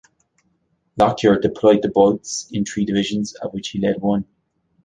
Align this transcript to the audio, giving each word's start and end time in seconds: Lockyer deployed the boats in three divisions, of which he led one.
Lockyer 0.97 1.37
deployed 1.37 1.83
the 1.83 1.89
boats 1.89 2.47
in 2.51 2.65
three 2.65 2.85
divisions, 2.85 3.35
of 3.35 3.53
which 3.53 3.69
he 3.69 3.79
led 3.79 4.01
one. 4.01 4.25